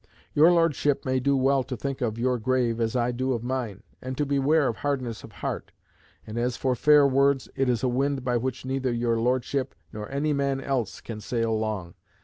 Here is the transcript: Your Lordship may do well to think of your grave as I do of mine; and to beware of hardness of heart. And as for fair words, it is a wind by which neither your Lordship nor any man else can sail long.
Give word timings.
Your 0.33 0.51
Lordship 0.51 1.05
may 1.05 1.19
do 1.19 1.37
well 1.37 1.61
to 1.61 1.77
think 1.77 2.01
of 2.01 2.17
your 2.17 2.39
grave 2.39 2.81
as 2.81 2.95
I 2.95 3.11
do 3.11 3.33
of 3.33 3.43
mine; 3.43 3.83
and 4.01 4.17
to 4.17 4.25
beware 4.25 4.65
of 4.67 4.77
hardness 4.77 5.23
of 5.23 5.31
heart. 5.31 5.71
And 6.25 6.39
as 6.39 6.57
for 6.57 6.73
fair 6.73 7.05
words, 7.05 7.49
it 7.55 7.69
is 7.69 7.83
a 7.83 7.87
wind 7.87 8.25
by 8.25 8.37
which 8.37 8.65
neither 8.65 8.91
your 8.91 9.19
Lordship 9.19 9.75
nor 9.93 10.09
any 10.11 10.33
man 10.33 10.59
else 10.59 11.01
can 11.01 11.21
sail 11.21 11.55
long. 11.55 11.93